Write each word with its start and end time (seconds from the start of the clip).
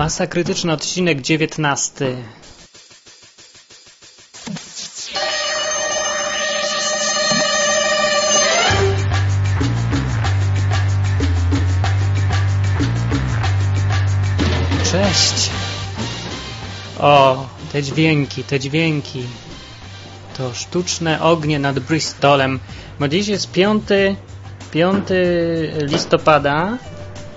Masa 0.00 0.26
krytyczna, 0.26 0.72
odcinek 0.72 1.20
19. 1.20 2.16
Cześć. 14.90 15.50
O, 16.98 17.46
te 17.72 17.82
dźwięki, 17.82 18.44
te 18.44 18.60
dźwięki. 18.60 19.22
To 20.36 20.54
sztuczne 20.54 21.22
ognie 21.22 21.58
nad 21.58 21.78
Bristolem. 21.78 22.60
Bo 23.00 23.08
dziś 23.08 23.28
jest 23.28 23.52
5, 23.52 23.82
5 24.72 25.04
listopada 25.80 26.78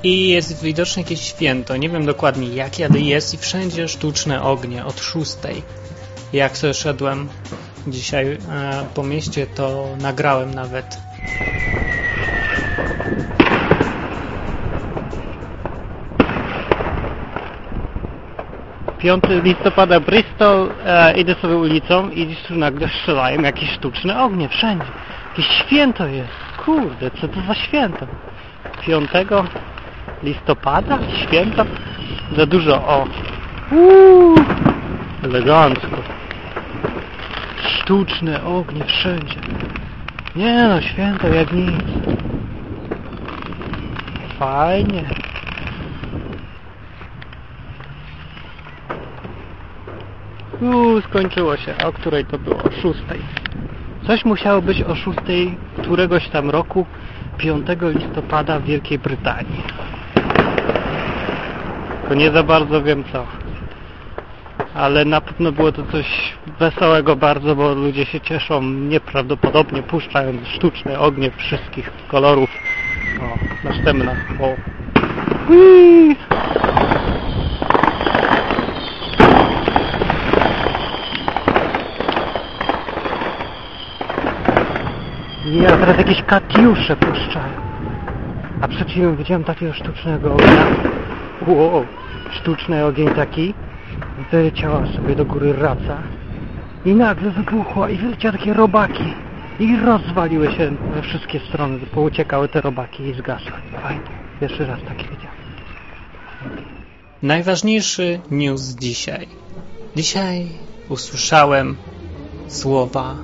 i 0.04 0.30
jest 0.30 0.64
widocznie 0.64 1.04
jakieś 1.04 1.22
święto. 1.22 1.78
Nie 1.78 1.90
wiem 1.90 2.06
dokładnie 2.06 2.48
jakie, 2.48 2.86
ale 2.86 3.00
jest 3.00 3.34
i 3.34 3.38
wszędzie 3.38 3.88
sztuczne 3.88 4.44
ognie 4.44 4.86
od 4.86 5.00
6. 5.00 5.38
Jak 6.34 6.58
sobie 6.58 6.74
szedłem 6.74 7.30
dzisiaj 7.88 8.32
e, 8.32 8.38
po 8.96 9.04
mieście, 9.04 9.48
to 9.48 9.88
nagrałem 10.02 10.54
nawet. 10.54 10.98
5 19.04 19.24
listopada 19.44 20.00
Bristol, 20.00 20.72
e, 20.86 21.14
idę 21.18 21.36
sobie 21.36 21.56
ulicą 21.56 22.10
i 22.10 22.26
gdzieś 22.26 22.42
tu 22.42 22.56
nagle 22.56 22.90
strzelają 23.00 23.42
jakieś 23.42 23.72
sztuczne 23.72 24.24
ognie 24.24 24.50
wszędzie. 24.50 24.88
Jakieś 25.30 25.46
święto 25.66 26.08
jest. 26.08 26.32
Kurde, 26.66 27.12
co 27.12 27.28
to 27.28 27.42
za 27.48 27.56
święto? 27.56 28.08
5 28.86 29.10
listopada? 30.24 31.00
Święto? 31.24 31.66
Za 32.38 32.46
dużo 32.46 32.76
o. 32.76 33.08
Uuu, 33.72 34.36
elegancko. 35.24 35.98
Sztuczne 37.68 38.44
ognie 38.44 38.86
wszędzie. 38.86 39.40
Nie 40.36 40.68
no, 40.68 40.82
święto 40.82 41.28
jak 41.28 41.54
nic. 41.54 41.82
Fajnie. 44.40 45.04
Uuu, 50.62 51.02
skończyło 51.02 51.58
się. 51.58 51.74
O 51.86 51.94
której 51.94 52.26
to 52.26 52.40
było? 52.40 52.58
O 52.58 52.72
szóstej. 52.72 53.20
Coś 54.08 54.26
musiało 54.26 54.62
być 54.62 54.84
o 54.84 54.96
szóstej 54.96 55.58
któregoś 55.78 56.30
tam 56.30 56.50
roku 56.50 56.86
5 57.38 57.68
listopada 57.96 58.60
w 58.60 58.64
Wielkiej 58.64 59.00
Brytanii. 59.00 59.64
Tylko 62.04 62.16
nie 62.16 62.32
za 62.32 62.44
bardzo 62.44 62.84
wiem 62.84 63.04
co. 63.12 63.26
Ale 64.76 65.06
na 65.06 65.22
pewno 65.22 65.52
było 65.52 65.72
to 65.72 65.84
coś 65.92 66.06
wesołego 66.60 67.16
bardzo, 67.16 67.56
bo 67.56 67.74
ludzie 67.74 68.06
się 68.06 68.22
cieszą 68.22 68.62
nieprawdopodobnie, 68.64 69.84
puszczając 69.84 70.48
sztuczne 70.48 71.00
ognie 71.00 71.32
wszystkich 71.32 71.92
kolorów. 72.08 72.50
O, 73.22 73.38
następna. 73.68 74.12
O. 74.40 74.56
Whee! 75.50 76.16
Ja 85.46 85.78
teraz 85.78 85.98
jakieś 85.98 86.24
katiusze 86.24 86.96
puszczają. 86.96 87.54
A 88.62 88.68
przed 88.68 88.90
chwilą 88.90 89.16
widziałem 89.16 89.44
takiego 89.44 89.74
sztucznego 89.74 90.34
ognia. 90.34 90.66
Wow, 91.48 91.86
sztuczny 92.32 92.86
ogień 92.86 93.10
taki. 93.16 93.54
Wyleciała 94.32 94.86
sobie 94.86 95.16
do 95.16 95.26
góry 95.26 95.54
raca. 95.54 95.98
I 96.86 96.96
nagle 96.96 97.32
wybuchła 97.32 97.90
i 97.90 97.98
wyleciały 97.98 98.38
takie 98.38 98.54
robaki. 98.54 99.14
I 99.60 99.78
rozwaliły 99.78 100.52
się 100.52 100.72
we 100.96 101.02
wszystkie 101.02 101.40
strony. 101.40 101.80
Pouciekały 101.80 102.50
te 102.50 102.62
robaki 102.62 103.04
i 103.04 103.14
zgasły. 103.14 103.52
Fajnie. 103.82 104.02
Pierwszy 104.42 104.66
raz 104.66 104.80
takie 104.88 105.04
widziałem. 105.04 105.38
Najważniejszy 107.22 108.20
news 108.32 108.62
dzisiaj. 108.62 109.28
Dzisiaj 109.96 110.48
usłyszałem 110.90 111.76
słowa 112.48 113.16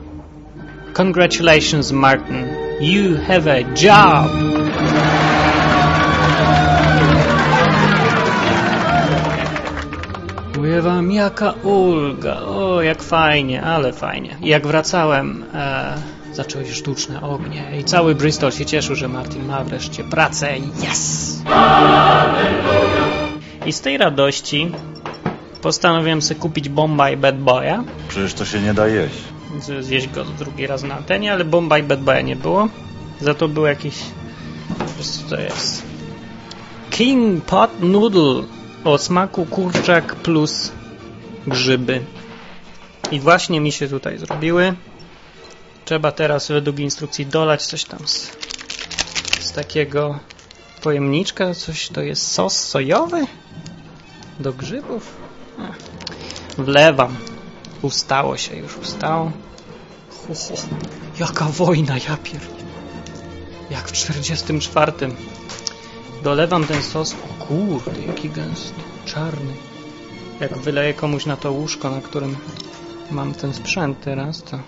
Congratulations, 0.93 1.91
Martin. 1.91 2.47
You 2.81 3.17
have 3.17 3.47
a 3.47 3.63
job. 3.73 5.38
Mówię 10.79 10.91
wam, 10.91 11.11
jaka 11.11 11.51
ulga. 11.51 12.39
O, 12.39 12.81
jak 12.81 13.03
fajnie, 13.03 13.61
ale 13.63 13.93
fajnie. 13.93 14.37
I 14.41 14.47
jak 14.47 14.67
wracałem, 14.67 15.43
e, 15.53 15.93
zaczęły 16.33 16.65
się 16.65 16.73
sztuczne 16.73 17.21
ognie 17.21 17.63
i 17.79 17.83
cały 17.83 18.15
Bristol 18.15 18.51
się 18.51 18.65
cieszył, 18.65 18.95
że 18.95 19.07
Martin 19.07 19.45
ma 19.45 19.63
wreszcie 19.63 20.03
pracę. 20.03 20.49
Yes! 20.57 21.41
I 23.65 23.73
z 23.73 23.81
tej 23.81 23.97
radości 23.97 24.71
postanowiłem 25.61 26.21
sobie 26.21 26.39
kupić 26.39 26.69
Bomba 26.69 27.09
i 27.09 27.17
Bad 27.17 27.39
Boya. 27.39 27.83
Przecież 28.09 28.33
to 28.33 28.45
się 28.45 28.61
nie 28.61 28.73
da 28.73 28.87
jeść. 28.87 29.23
Zjeść 29.79 30.09
go 30.09 30.25
drugi 30.25 30.67
raz 30.67 30.83
na 30.83 30.97
antenie, 30.97 31.33
ale 31.33 31.45
Bomba 31.45 31.77
i 31.77 31.83
Bad 31.83 32.01
Boya 32.01 32.21
nie 32.21 32.35
było. 32.35 32.67
Za 33.21 33.33
to 33.33 33.47
był 33.47 33.65
jakiś... 33.65 33.95
Co 35.01 35.35
to 35.35 35.41
jest? 35.41 35.83
King 36.89 37.43
Pot 37.43 37.71
Noodle 37.81 38.58
o 38.83 38.97
smaku 38.97 39.45
kurczak 39.45 40.15
plus 40.15 40.71
grzyby. 41.47 42.01
I 43.11 43.19
właśnie 43.19 43.61
mi 43.61 43.71
się 43.71 43.87
tutaj 43.87 44.17
zrobiły. 44.17 44.73
Trzeba 45.85 46.11
teraz 46.11 46.47
według 46.47 46.79
instrukcji 46.79 47.25
dolać 47.25 47.65
coś 47.65 47.83
tam 47.83 48.07
z, 48.07 48.31
z 49.39 49.51
takiego 49.51 50.19
pojemniczka. 50.81 51.53
Coś 51.53 51.89
to 51.89 52.01
jest 52.01 52.31
sos 52.31 52.67
sojowy? 52.67 53.27
Do 54.39 54.53
grzybów? 54.53 55.15
Wlewam. 56.57 57.15
Ustało 57.81 58.37
się, 58.37 58.55
już 58.55 58.77
ustało. 58.77 59.31
Ho, 60.09 60.33
ho. 60.33 60.55
Jaka 61.19 61.45
wojna, 61.45 61.97
ja 61.97 62.17
pier... 62.17 62.41
Jak 63.69 63.87
w 63.87 63.91
44. 63.91 64.91
Dolewam 66.23 66.67
ten 66.67 66.83
sos. 66.83 67.13
O 67.13 67.45
kurde, 67.45 68.01
jaki 68.01 68.29
gęsty, 68.29 68.81
czarny. 69.05 69.53
Jak 70.39 70.57
wyleję 70.57 70.93
komuś 70.93 71.25
na 71.25 71.37
to 71.37 71.51
łóżko, 71.51 71.89
na 71.89 72.01
którym 72.01 72.37
mam 73.11 73.33
ten 73.33 73.53
sprzęt 73.53 74.01
teraz, 74.01 74.43
to 74.43 74.59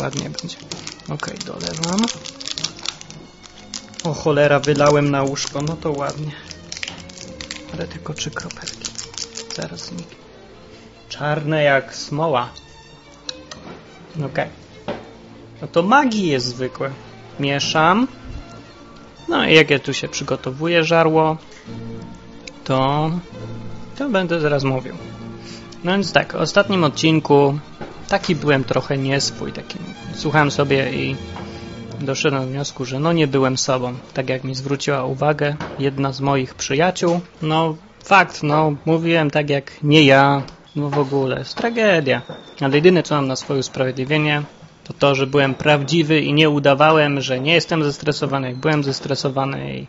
ładnie 0.00 0.30
będzie. 0.30 0.56
Ok, 1.08 1.30
dolewam. 1.46 2.06
O 4.04 4.14
cholera, 4.14 4.60
wylałem 4.60 5.10
na 5.10 5.22
łóżko, 5.22 5.62
no 5.62 5.76
to 5.76 5.92
ładnie. 5.92 6.32
Ale 7.74 7.88
tylko 7.88 8.14
trzy 8.14 8.30
kropelki. 8.30 8.92
Zaraz 9.56 9.80
zniknie. 9.86 10.16
Czarne 11.08 11.62
jak 11.62 11.94
smoła. 11.94 12.50
Ok. 14.24 14.38
No 15.62 15.68
to 15.68 15.82
magii 15.82 16.26
jest 16.26 16.46
zwykłe. 16.46 16.90
Mieszam. 17.40 18.08
No 19.28 19.46
i 19.46 19.54
jak 19.54 19.70
ja 19.70 19.78
tu 19.78 19.94
się 19.94 20.08
przygotowuję 20.08 20.84
żarło, 20.84 21.36
to, 22.64 23.10
to 23.98 24.08
będę 24.08 24.40
zaraz 24.40 24.64
mówił. 24.64 24.94
No 25.84 25.92
więc 25.92 26.12
tak, 26.12 26.32
w 26.32 26.36
ostatnim 26.36 26.84
odcinku 26.84 27.58
taki 28.08 28.34
byłem 28.34 28.64
trochę 28.64 28.98
nieswój. 28.98 29.52
Taki, 29.52 29.78
słuchałem 30.14 30.50
sobie 30.50 30.92
i 30.92 31.16
doszedłem 32.00 32.42
do 32.42 32.48
wniosku, 32.48 32.84
że 32.84 33.00
no 33.00 33.12
nie 33.12 33.26
byłem 33.26 33.58
sobą. 33.58 33.94
Tak 34.14 34.28
jak 34.28 34.44
mi 34.44 34.54
zwróciła 34.54 35.04
uwagę 35.04 35.56
jedna 35.78 36.12
z 36.12 36.20
moich 36.20 36.54
przyjaciół. 36.54 37.20
No 37.42 37.76
fakt, 38.04 38.42
no 38.42 38.74
mówiłem 38.86 39.30
tak 39.30 39.50
jak 39.50 39.72
nie 39.82 40.02
ja, 40.02 40.42
no 40.76 40.90
w 40.90 40.98
ogóle, 40.98 41.38
jest 41.38 41.54
tragedia. 41.54 42.22
Ale 42.60 42.74
jedyne 42.74 43.02
co 43.02 43.14
mam 43.14 43.26
na 43.26 43.36
swoje 43.36 43.60
usprawiedliwienie 43.60 44.42
to 44.86 44.92
to, 44.92 45.14
że 45.14 45.26
byłem 45.26 45.54
prawdziwy 45.54 46.20
i 46.20 46.32
nie 46.32 46.50
udawałem, 46.50 47.20
że 47.20 47.40
nie 47.40 47.54
jestem 47.54 47.84
zestresowany, 47.84 48.48
jak 48.48 48.56
byłem 48.56 48.84
zestresowany 48.84 49.78
i 49.78 49.86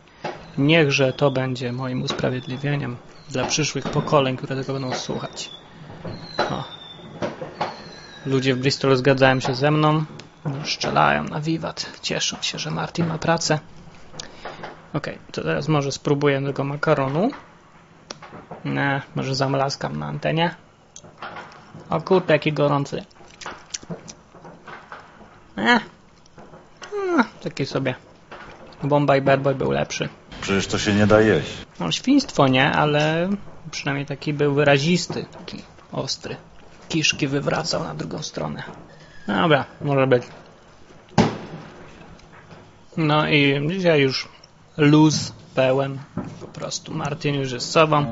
niechże 0.57 1.13
to 1.13 1.31
będzie 1.31 1.71
moim 1.71 2.01
usprawiedliwieniem 2.01 2.97
dla 3.29 3.45
przyszłych 3.45 3.89
pokoleń, 3.89 4.37
które 4.37 4.55
tego 4.55 4.73
będą 4.73 4.93
słuchać. 4.93 5.49
O. 6.51 6.63
Ludzie 8.25 8.55
w 8.55 8.59
Bristolu 8.59 8.95
zgadzają 8.95 9.39
się 9.39 9.55
ze 9.55 9.71
mną, 9.71 10.05
szczelają 10.63 11.23
na 11.23 11.41
wiwat, 11.41 11.99
cieszą 12.01 12.37
się, 12.41 12.59
że 12.59 12.71
Martin 12.71 13.07
ma 13.07 13.17
pracę. 13.17 13.59
Ok, 14.93 15.07
to 15.31 15.43
teraz 15.43 15.67
może 15.67 15.91
spróbuję 15.91 16.41
tego 16.41 16.63
makaronu. 16.63 17.29
Nie, 18.65 19.01
może 19.15 19.35
zamlaskam 19.35 19.99
na 19.99 20.05
antenie. 20.05 20.55
O 21.89 22.01
kurde, 22.01 22.33
jaki 22.33 22.53
gorący. 22.53 23.03
Eh. 25.57 25.81
No, 27.17 27.23
taki 27.43 27.65
sobie. 27.65 27.95
Bomba 28.83 29.17
i 29.17 29.21
Bad 29.21 29.41
Boy 29.41 29.55
był 29.55 29.71
lepszy. 29.71 30.09
Przecież 30.41 30.67
to 30.67 30.77
się 30.77 30.93
nie 30.93 31.07
da 31.07 31.21
jeść. 31.21 31.57
No, 31.79 31.91
świństwo 31.91 32.47
nie, 32.47 32.71
ale 32.71 33.29
Przynajmniej 33.71 34.05
taki 34.05 34.33
był 34.33 34.53
wyrazisty, 34.53 35.25
taki 35.31 35.63
ostry. 35.91 36.35
Kiszki 36.89 37.27
wywracał 37.27 37.83
na 37.83 37.95
drugą 37.95 38.21
stronę. 38.21 38.63
Dobra, 39.27 39.65
może 39.81 40.07
być. 40.07 40.23
No 42.97 43.29
i 43.29 43.67
dzisiaj 43.69 44.01
już 44.01 44.29
luz 44.77 45.33
pełen. 45.55 45.97
Po 46.41 46.47
prostu 46.47 46.93
Martin 46.93 47.35
już 47.35 47.51
jest 47.51 47.71
sobą. 47.71 48.05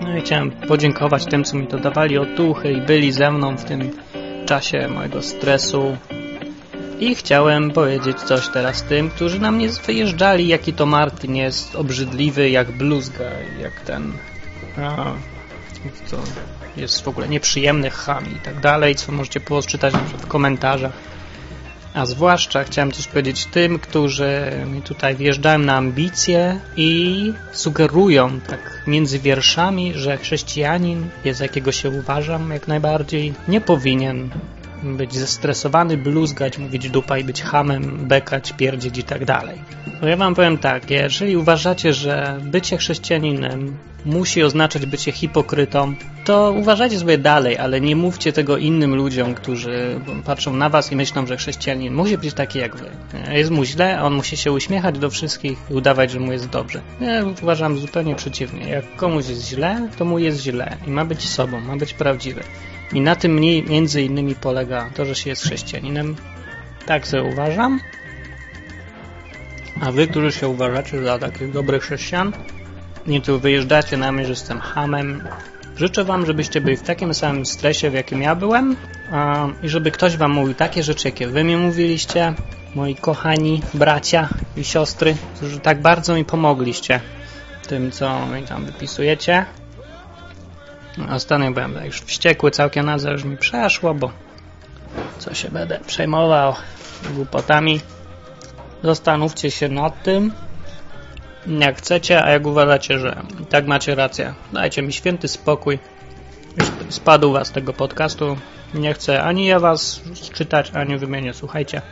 No 0.00 0.16
i 0.16 0.20
chciałem 0.20 0.50
podziękować 0.50 1.26
tym, 1.26 1.44
co 1.44 1.56
mi 1.56 1.66
to 1.66 1.78
dawali 1.78 2.18
otuchy 2.18 2.72
i 2.72 2.80
byli 2.80 3.12
ze 3.12 3.30
mną 3.30 3.56
w 3.56 3.64
tym 3.64 3.90
czasie 4.48 4.88
mojego 4.88 5.22
stresu. 5.22 5.96
I 7.00 7.14
chciałem 7.14 7.70
powiedzieć 7.70 8.20
coś 8.20 8.48
teraz 8.48 8.82
tym, 8.82 9.10
którzy 9.10 9.40
na 9.40 9.50
mnie 9.50 9.68
wyjeżdżali, 9.68 10.48
jaki 10.48 10.72
to 10.72 10.86
Martin 10.86 11.36
jest 11.36 11.76
obrzydliwy, 11.76 12.50
jak 12.50 12.72
bluzga, 12.72 13.24
jak 13.60 13.80
ten... 13.80 14.12
A, 14.76 15.04
to 16.10 16.16
jest 16.76 17.04
w 17.04 17.08
ogóle 17.08 17.28
nieprzyjemny 17.28 17.90
ham 17.90 18.24
i 18.36 18.40
tak 18.40 18.60
dalej, 18.60 18.94
co 18.94 19.12
możecie 19.12 19.40
poczytać 19.40 19.94
w 19.94 20.26
komentarzach. 20.26 20.92
A 21.98 22.06
zwłaszcza 22.06 22.64
chciałem 22.64 22.92
coś 22.92 23.06
powiedzieć 23.06 23.46
tym, 23.46 23.78
którzy 23.78 24.52
mi 24.66 24.82
tutaj 24.82 25.16
wjeżdżają 25.16 25.58
na 25.58 25.76
ambicje 25.76 26.60
i 26.76 27.32
sugerują 27.52 28.40
tak 28.40 28.82
między 28.86 29.18
wierszami, 29.18 29.94
że 29.94 30.16
chrześcijanin, 30.16 31.06
jest 31.24 31.40
jakiego 31.40 31.72
się 31.72 31.90
uważam 31.90 32.50
jak 32.50 32.68
najbardziej, 32.68 33.34
nie 33.48 33.60
powinien 33.60 34.30
być 34.82 35.14
zestresowany, 35.14 35.96
bluzgać, 35.96 36.58
mówić 36.58 36.90
dupa 36.90 37.18
i 37.18 37.24
być 37.24 37.42
hamem, 37.42 38.08
bekać, 38.08 38.52
pierdzieć 38.52 38.98
i 38.98 39.02
tak 39.02 39.24
dalej. 39.24 39.58
No 40.02 40.08
ja 40.08 40.16
wam 40.16 40.34
powiem 40.34 40.58
tak, 40.58 40.90
jeżeli 40.90 41.36
uważacie, 41.36 41.92
że 41.94 42.38
bycie 42.42 42.76
chrześcijaninem 42.76 43.76
musi 44.04 44.42
oznaczać 44.42 44.86
bycie 44.86 45.12
hipokrytą, 45.12 45.94
to 46.24 46.54
uważajcie 46.58 46.98
sobie 46.98 47.18
dalej, 47.18 47.58
ale 47.58 47.80
nie 47.80 47.96
mówcie 47.96 48.32
tego 48.32 48.56
innym 48.56 48.94
ludziom, 48.94 49.34
którzy 49.34 50.00
patrzą 50.24 50.52
na 50.52 50.68
was 50.68 50.92
i 50.92 50.96
myślą, 50.96 51.26
że 51.26 51.36
chrześcijanin 51.36 51.94
musi 51.94 52.18
być 52.18 52.34
taki 52.34 52.58
jak 52.58 52.76
wy. 52.76 52.90
Jest 53.32 53.50
mu 53.50 53.64
źle, 53.64 54.02
on 54.02 54.14
musi 54.14 54.36
się 54.36 54.52
uśmiechać 54.52 54.98
do 54.98 55.10
wszystkich 55.10 55.58
i 55.70 55.74
udawać, 55.74 56.10
że 56.10 56.20
mu 56.20 56.32
jest 56.32 56.48
dobrze. 56.48 56.80
Ja 57.00 57.24
uważam 57.42 57.78
zupełnie 57.78 58.14
przeciwnie. 58.14 58.68
Jak 58.68 58.96
komuś 58.96 59.28
jest 59.28 59.48
źle, 59.48 59.88
to 59.98 60.04
mu 60.04 60.18
jest 60.18 60.42
źle 60.42 60.76
i 60.86 60.90
ma 60.90 61.04
być 61.04 61.28
sobą, 61.28 61.60
ma 61.60 61.76
być 61.76 61.94
prawdziwy. 61.94 62.40
I 62.92 63.00
na 63.00 63.16
tym 63.16 63.40
między 63.68 64.02
innymi 64.02 64.34
polega 64.34 64.90
to, 64.94 65.04
że 65.04 65.14
się 65.14 65.30
jest 65.30 65.42
chrześcijaninem. 65.42 66.16
Tak 66.86 67.06
sobie 67.06 67.22
uważam. 67.22 67.80
A 69.80 69.92
wy, 69.92 70.06
którzy 70.06 70.32
się 70.32 70.48
uważacie 70.48 71.02
za 71.02 71.18
takich 71.18 71.52
dobrych 71.52 71.82
chrześcijan, 71.82 72.32
nie 73.06 73.20
tu 73.20 73.40
wyjeżdżacie 73.40 73.96
na 73.96 74.12
mnie, 74.12 74.24
że 74.24 74.30
jestem 74.30 74.60
hamem. 74.60 75.22
Życzę 75.76 76.04
wam, 76.04 76.26
żebyście 76.26 76.60
byli 76.60 76.76
w 76.76 76.82
takim 76.82 77.14
samym 77.14 77.46
stresie, 77.46 77.90
w 77.90 77.94
jakim 77.94 78.22
ja 78.22 78.34
byłem 78.34 78.76
i 79.62 79.68
żeby 79.68 79.90
ktoś 79.90 80.16
wam 80.16 80.32
mówił 80.32 80.54
takie 80.54 80.82
rzeczy, 80.82 81.08
jakie 81.08 81.26
wy 81.26 81.44
mi 81.44 81.56
mówiliście, 81.56 82.34
moi 82.74 82.94
kochani 82.94 83.62
bracia 83.74 84.28
i 84.56 84.64
siostry, 84.64 85.16
którzy 85.36 85.60
tak 85.60 85.82
bardzo 85.82 86.14
mi 86.14 86.24
pomogliście 86.24 87.00
tym, 87.68 87.90
co 87.90 88.26
mi 88.26 88.42
tam 88.42 88.64
wypisujecie. 88.64 89.44
Ostatnio 91.10 91.50
byłem 91.50 91.84
już 91.84 92.00
wściekły 92.00 92.50
całkiem 92.50 92.86
na 92.86 93.10
już 93.10 93.24
mi 93.24 93.36
przeszło, 93.36 93.94
bo 93.94 94.10
co 95.18 95.34
się 95.34 95.48
będę 95.50 95.80
przejmował 95.86 96.54
głupotami. 97.14 97.80
Zastanówcie 98.82 99.50
się 99.50 99.68
nad 99.68 100.02
tym, 100.02 100.32
jak 101.46 101.78
chcecie, 101.78 102.24
a 102.24 102.30
jak 102.30 102.46
uważacie, 102.46 102.98
że 102.98 103.22
tak 103.48 103.66
macie 103.66 103.94
rację. 103.94 104.34
Dajcie 104.52 104.82
mi 104.82 104.92
święty 104.92 105.28
spokój. 105.28 105.78
Spadł 106.88 107.32
was 107.32 107.52
tego 107.52 107.72
podcastu. 107.72 108.36
Nie 108.74 108.94
chcę 108.94 109.22
ani 109.22 109.46
ja 109.46 109.60
was 109.60 110.00
czytać, 110.32 110.70
ani 110.74 110.96
wymienię. 110.96 111.34
Słuchajcie, 111.34 111.82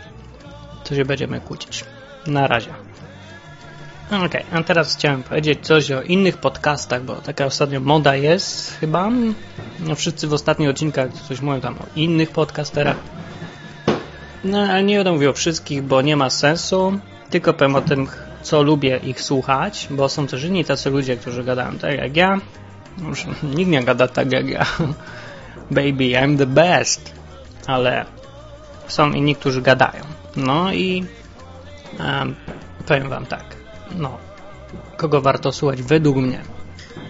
co 0.85 0.95
się 0.95 1.05
będziemy 1.05 1.41
kłócić. 1.41 1.85
Na 2.27 2.47
razie. 2.47 2.86
Okej, 4.07 4.27
okay, 4.27 4.45
a 4.53 4.63
teraz 4.63 4.97
chciałem 4.97 5.23
powiedzieć 5.23 5.67
coś 5.67 5.91
o 5.91 6.03
innych 6.03 6.37
podcastach, 6.37 7.03
bo 7.03 7.15
taka 7.15 7.47
ostatnio 7.47 7.81
moda 7.81 8.17
jest 8.17 8.77
chyba. 8.81 9.11
No, 9.81 9.95
wszyscy 9.95 10.29
w 10.29 10.33
ostatnich 10.33 10.69
odcinkach 10.69 11.13
coś 11.13 11.41
mówią 11.41 11.61
tam 11.61 11.75
o 11.75 11.87
innych 11.97 12.31
podcasterach. 12.31 12.97
No, 14.45 14.59
ale 14.59 14.83
nie 14.83 14.97
będę 14.97 15.13
mówił 15.13 15.31
o 15.31 15.33
wszystkich, 15.33 15.83
bo 15.83 16.03
nie 16.03 16.17
ma 16.17 16.31
sensu. 16.31 16.99
Tylko 17.31 17.55
powiem 17.55 17.75
o 17.75 17.81
tym, 17.81 18.09
co 18.43 18.63
lubię 18.63 19.01
ich 19.05 19.23
słuchać, 19.23 19.89
bo 19.91 20.09
są 20.09 20.27
też 20.27 20.45
inni 20.45 20.65
tacy 20.65 20.91
ludzie, 20.91 21.17
którzy 21.17 21.45
gadają 21.45 21.79
tak 21.79 21.97
jak 21.97 22.17
ja. 22.17 22.39
Już 23.09 23.27
nikt 23.43 23.71
nie 23.71 23.85
gada 23.85 24.09
tak 24.09 24.33
jak 24.33 24.49
ja. 24.49 24.67
Baby, 25.71 26.05
I'm 26.05 26.39
the 26.39 26.47
best. 26.47 27.13
Ale 27.67 28.05
są 28.89 29.13
inni, 29.13 29.37
którzy 29.37 29.63
gadają. 29.63 30.05
No 30.37 30.73
i 30.73 31.05
um, 31.99 32.35
powiem 32.87 33.09
wam 33.09 33.27
tak 33.27 33.66
no, 33.95 34.19
kogo 34.97 35.21
warto 35.21 35.53
słuchać 35.53 35.83
według 35.83 36.17
mnie? 36.17 36.43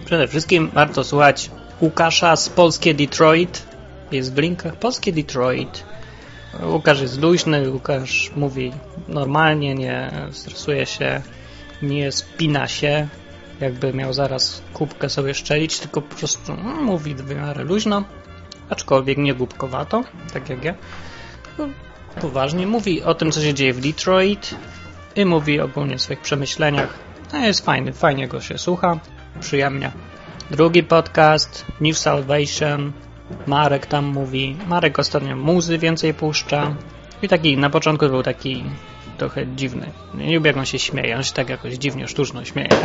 Przede 0.05 0.27
wszystkim 0.27 0.69
warto 0.73 1.03
słuchać 1.03 1.51
Łukasza 1.81 2.35
z 2.35 2.49
Polskie 2.49 2.93
Detroit. 2.93 3.67
Jest 4.11 4.33
w 4.33 4.37
linkach 4.37 4.75
Polskie 4.75 5.13
Detroit. 5.13 5.83
Łukasz 6.63 7.01
jest 7.01 7.21
luźny, 7.21 7.71
Łukasz 7.71 8.31
mówi 8.35 8.71
normalnie, 9.07 9.75
nie 9.75 10.11
stresuje 10.31 10.85
się, 10.85 11.21
nie 11.81 12.11
spina 12.11 12.67
się, 12.67 13.07
jakby 13.61 13.93
miał 13.93 14.13
zaraz 14.13 14.61
kubkę 14.73 15.09
sobie 15.09 15.33
szczelić, 15.33 15.79
tylko 15.79 16.01
po 16.01 16.15
prostu 16.15 16.53
no, 16.63 16.81
mówi 16.81 17.15
w 17.15 17.35
miarę 17.35 17.63
luźno, 17.63 18.03
aczkolwiek 18.69 19.17
nie 19.17 19.33
głupkowato, 19.33 20.03
tak 20.33 20.49
jak 20.49 20.63
ja. 20.63 20.73
No, 21.57 21.67
poważnie 22.21 22.67
mówi 22.67 23.03
o 23.03 23.15
tym, 23.15 23.31
co 23.31 23.41
się 23.41 23.53
dzieje 23.53 23.73
w 23.73 23.81
Detroit, 23.81 24.55
i 25.17 25.25
mówi 25.25 25.59
ogólnie 25.59 25.95
o 25.95 25.99
swoich 25.99 26.19
przemyśleniach. 26.19 26.93
No 27.33 27.39
jest 27.39 27.65
fajny, 27.65 27.93
fajnie 27.93 28.27
go 28.27 28.41
się 28.41 28.57
słucha, 28.57 28.99
przyjemnie. 29.39 29.91
Drugi 30.51 30.83
podcast, 30.83 31.65
New 31.81 31.97
Salvation, 31.97 32.91
Marek 33.47 33.85
tam 33.85 34.05
mówi. 34.05 34.55
Marek 34.67 34.99
ostatnio 34.99 35.35
muzy 35.35 35.77
więcej 35.77 36.13
puszcza. 36.13 36.75
I 37.21 37.27
taki, 37.27 37.57
na 37.57 37.69
początku 37.69 38.09
był 38.09 38.23
taki 38.23 38.63
trochę 39.17 39.47
dziwny. 39.47 39.91
Nie 40.13 40.35
lubię 40.35 40.47
jak 40.47 40.57
on 40.57 40.65
się 40.65 40.79
śmieje, 40.79 41.15
on 41.17 41.23
się 41.23 41.33
tak 41.33 41.49
jakoś 41.49 41.73
dziwnie, 41.73 42.07
sztuczno 42.07 42.45
śmieje. 42.45 42.69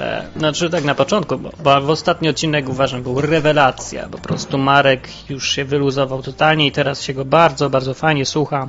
E, 0.00 0.26
znaczy 0.36 0.70
tak 0.70 0.84
na 0.84 0.94
początku, 0.94 1.38
bo, 1.38 1.50
bo 1.64 1.80
w 1.80 1.90
ostatni 1.90 2.28
odcinek 2.28 2.68
uważam 2.68 3.02
był 3.02 3.20
rewelacja. 3.20 4.08
Po 4.08 4.18
prostu 4.18 4.58
Marek 4.58 5.30
już 5.30 5.50
się 5.50 5.64
wyluzował 5.64 6.22
totalnie 6.22 6.66
i 6.66 6.72
teraz 6.72 7.02
się 7.02 7.14
go 7.14 7.24
bardzo, 7.24 7.70
bardzo 7.70 7.94
fajnie 7.94 8.26
słucha. 8.26 8.68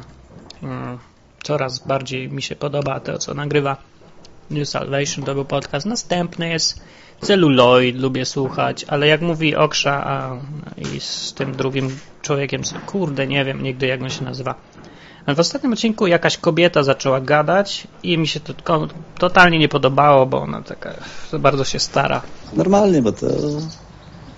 Coraz 1.43 1.79
bardziej 1.79 2.29
mi 2.29 2.41
się 2.41 2.55
podoba 2.55 2.99
to, 2.99 3.17
co 3.17 3.33
nagrywa 3.33 3.77
New 4.51 4.69
Salvation, 4.69 5.25
to 5.25 5.33
był 5.33 5.45
podcast. 5.45 5.85
Następny 5.85 6.49
jest 6.49 6.81
Celluloid, 7.21 7.95
lubię 7.95 8.25
słuchać, 8.25 8.85
ale 8.87 9.07
jak 9.07 9.21
mówi 9.21 9.55
Oksza 9.55 10.05
a, 10.05 10.37
i 10.77 10.99
z 10.99 11.33
tym 11.33 11.55
drugim 11.55 11.99
człowiekiem, 12.21 12.61
kurde, 12.85 13.27
nie 13.27 13.45
wiem 13.45 13.63
nigdy 13.63 13.87
jak 13.87 14.01
on 14.01 14.09
się 14.09 14.23
nazywa. 14.23 14.55
W 15.27 15.39
ostatnim 15.39 15.73
odcinku 15.73 16.07
jakaś 16.07 16.37
kobieta 16.37 16.83
zaczęła 16.83 17.21
gadać 17.21 17.87
i 18.03 18.17
mi 18.17 18.27
się 18.27 18.39
to 18.39 18.53
totalnie 19.17 19.59
nie 19.59 19.69
podobało, 19.69 20.25
bo 20.25 20.41
ona 20.41 20.61
taka 20.61 20.93
bardzo 21.39 21.63
się 21.63 21.79
stara. 21.79 22.21
Normalnie, 22.53 23.01
bo 23.01 23.11
to 23.11 23.27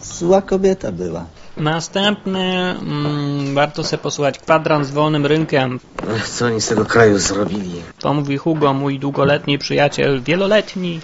zła 0.02 0.42
kobieta 0.42 0.92
była. 0.92 1.26
Następny 1.58 2.76
mm, 2.80 3.56
warto 3.56 3.84
sobie 3.84 4.04
posłuchać 4.04 4.40
kwadrans 4.40 4.88
z 4.88 4.92
wolnym 4.92 5.26
rynkiem. 5.26 5.80
Co 6.26 6.46
oni 6.46 6.62
z 6.62 6.68
tego 6.68 6.86
kraju 6.86 7.20
zrobili? 7.20 7.82
To 8.00 8.14
mówi 8.14 8.38
Hugo, 8.38 8.74
mój 8.74 9.00
długoletni 9.00 9.58
przyjaciel, 9.58 10.22
wieloletni. 10.22 11.00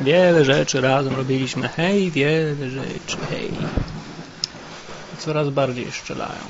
Wiele 0.00 0.44
rzeczy 0.44 0.80
razem 0.80 1.16
robiliśmy. 1.16 1.68
Hej, 1.68 2.10
wiele 2.10 2.70
rzeczy, 2.70 3.16
hej. 3.30 3.50
Coraz 5.18 5.48
bardziej 5.48 5.92
strzelają. 5.92 6.44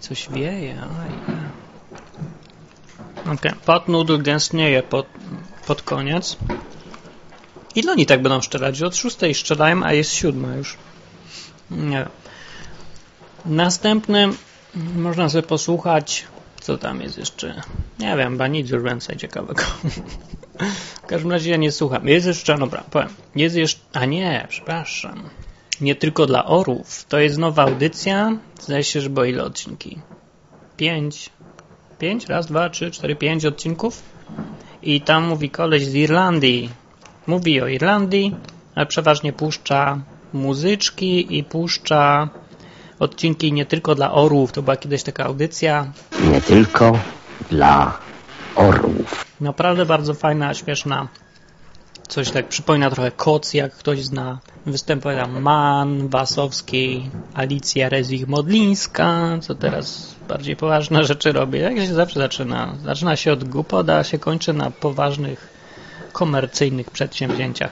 Coś 0.00 0.28
wieje, 0.30 0.80
aj. 0.80 1.10
Okej, 3.20 3.34
okay. 3.34 3.52
pot 3.66 3.88
noodle 3.88 4.18
gęstnieje 4.18 4.82
pod, 4.82 5.06
pod 5.66 5.82
koniec. 5.82 6.36
Ile 7.74 7.92
oni 7.92 8.06
tak 8.06 8.22
będą 8.22 8.42
strzelać? 8.42 8.82
Od 8.82 8.96
szóstej 8.96 9.34
strzelają, 9.34 9.82
a 9.82 9.92
jest 9.92 10.12
siódma 10.12 10.54
już. 10.56 10.76
Nie. 11.70 12.06
Można 14.96 15.28
sobie 15.28 15.42
posłuchać, 15.42 16.24
co 16.60 16.78
tam 16.78 17.00
jest 17.00 17.18
jeszcze. 17.18 17.62
Nie 17.98 18.16
wiem, 18.16 18.32
chyba 18.32 18.48
nic 18.48 18.70
już 18.70 18.82
więcej 18.82 19.16
ciekawego. 19.16 19.62
w 21.02 21.06
każdym 21.06 21.32
razie 21.32 21.50
ja 21.50 21.56
nie 21.56 21.72
słucham. 21.72 22.08
Jest 22.08 22.26
jeszcze, 22.26 22.58
dobra, 22.58 22.84
powiem. 22.90 23.08
Jest 23.36 23.56
jeszcze, 23.56 23.80
a 23.92 24.04
nie, 24.04 24.46
przepraszam. 24.48 25.22
Nie 25.80 25.94
tylko 25.94 26.26
dla 26.26 26.44
orów. 26.44 27.04
To 27.04 27.18
jest 27.18 27.38
nowa 27.38 27.62
audycja. 27.62 28.38
Zdaje 28.60 28.84
się, 28.84 29.00
że 29.00 29.10
było 29.10 29.24
ile 29.24 29.44
odcinki? 29.44 29.98
Pięć. 30.76 31.30
Pięć? 31.98 32.26
Raz, 32.26 32.46
dwa, 32.46 32.70
trzy, 32.70 32.90
cztery, 32.90 33.16
pięć 33.16 33.44
odcinków. 33.44 34.02
I 34.82 35.00
tam 35.00 35.24
mówi 35.24 35.50
koleś 35.50 35.86
z 35.86 35.94
Irlandii. 35.94 36.70
Mówi 37.26 37.60
o 37.60 37.68
Irlandii, 37.68 38.36
ale 38.74 38.86
przeważnie 38.86 39.32
puszcza 39.32 40.00
muzyczki 40.34 41.38
i 41.38 41.44
puszcza 41.44 42.28
odcinki 42.98 43.52
nie 43.52 43.66
tylko 43.66 43.94
dla 43.94 44.12
orłów. 44.12 44.52
To 44.52 44.62
była 44.62 44.76
kiedyś 44.76 45.02
taka 45.02 45.24
audycja. 45.24 45.92
Nie 46.32 46.40
tylko 46.40 46.98
dla 47.50 47.98
orłów. 48.56 49.26
Naprawdę 49.40 49.86
bardzo 49.86 50.14
fajna, 50.14 50.54
śmieszna. 50.54 51.08
Coś 52.08 52.30
tak 52.30 52.48
przypomina 52.48 52.90
trochę 52.90 53.10
Koc, 53.10 53.54
jak 53.54 53.72
ktoś 53.72 54.04
zna. 54.04 54.38
Występuje 54.66 55.16
tam 55.16 55.40
Man, 55.40 56.08
Wasowski, 56.08 57.10
Alicja 57.34 57.88
Rezich-Modlińska, 57.88 59.38
co 59.40 59.54
teraz 59.54 60.14
bardziej 60.28 60.56
poważne 60.56 61.04
rzeczy 61.10 61.32
robi. 61.32 61.58
Jak 61.58 61.76
się 61.76 61.94
zawsze 61.94 62.20
zaczyna? 62.20 62.74
Zaczyna 62.84 63.16
się 63.16 63.32
od 63.32 63.44
głupoda, 63.44 63.96
a 63.96 64.04
się 64.04 64.18
kończy 64.18 64.52
na 64.52 64.70
poważnych, 64.70 65.48
komercyjnych 66.12 66.90
przedsięwzięciach. 66.90 67.70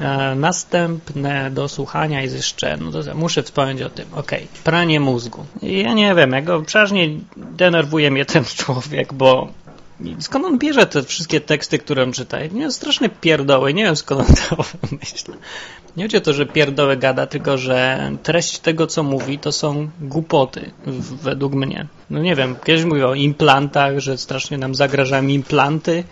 E, 0.00 0.34
następne 0.34 1.50
do 1.50 1.68
słuchania 1.68 2.22
jest 2.22 2.34
jeszcze, 2.34 2.76
no 2.76 2.90
to 2.92 3.14
muszę 3.14 3.42
wspomnieć 3.42 3.82
o 3.82 3.90
tym, 3.90 4.06
ok, 4.14 4.30
pranie 4.64 5.00
mózgu. 5.00 5.44
Ja 5.62 5.92
nie 5.92 6.14
wiem, 6.14 6.32
jak 6.32 6.44
go 6.44 6.62
przeważnie 6.62 7.08
denerwuje 7.36 8.10
mnie 8.10 8.24
ten 8.24 8.44
człowiek, 8.58 9.12
bo 9.12 9.48
skąd 10.18 10.44
on 10.44 10.58
bierze 10.58 10.86
te 10.86 11.02
wszystkie 11.02 11.40
teksty, 11.40 11.78
które 11.78 12.02
on 12.02 12.12
czyta? 12.12 12.46
Nie 12.46 12.70
straszne 12.70 13.08
pierdoły, 13.08 13.74
nie 13.74 13.84
wiem 13.84 13.96
skąd 13.96 14.20
on 14.20 14.36
to 14.36 14.64
myśli. 15.00 15.34
Nie 15.96 16.04
chodzi 16.04 16.16
o 16.16 16.20
to, 16.20 16.32
że 16.32 16.46
pierdoły 16.46 16.96
gada, 16.96 17.26
tylko 17.26 17.58
że 17.58 18.10
treść 18.22 18.58
tego, 18.58 18.86
co 18.86 19.02
mówi, 19.02 19.38
to 19.38 19.52
są 19.52 19.90
głupoty, 20.00 20.70
według 21.22 21.52
mnie. 21.52 21.86
No 22.10 22.18
nie 22.18 22.36
wiem, 22.36 22.56
kiedyś 22.64 22.84
mówił 22.84 23.08
o 23.08 23.14
implantach, 23.14 23.98
że 23.98 24.18
strasznie 24.18 24.58
nam 24.58 24.74
zagrażają 24.74 25.26
implanty, 25.26 26.04